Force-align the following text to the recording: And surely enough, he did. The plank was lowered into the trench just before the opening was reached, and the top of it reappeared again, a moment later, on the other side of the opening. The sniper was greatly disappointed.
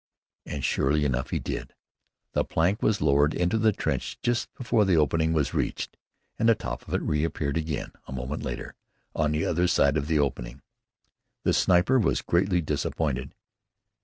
And 0.47 0.65
surely 0.65 1.05
enough, 1.05 1.29
he 1.29 1.37
did. 1.37 1.75
The 2.33 2.43
plank 2.43 2.81
was 2.81 3.01
lowered 3.01 3.35
into 3.35 3.59
the 3.59 3.71
trench 3.71 4.19
just 4.23 4.51
before 4.55 4.83
the 4.83 4.97
opening 4.97 5.31
was 5.31 5.53
reached, 5.53 5.95
and 6.39 6.49
the 6.49 6.55
top 6.55 6.87
of 6.87 6.95
it 6.95 7.03
reappeared 7.03 7.55
again, 7.55 7.91
a 8.07 8.11
moment 8.11 8.41
later, 8.41 8.73
on 9.15 9.31
the 9.31 9.45
other 9.45 9.67
side 9.67 9.97
of 9.97 10.07
the 10.07 10.17
opening. 10.17 10.63
The 11.43 11.53
sniper 11.53 11.99
was 11.99 12.23
greatly 12.23 12.61
disappointed. 12.61 13.35